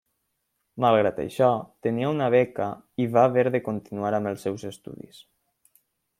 [0.85, 1.49] Malgrat això,
[1.87, 2.71] tenia una beca
[3.05, 5.23] i va haver de continuar amb els seus estudis.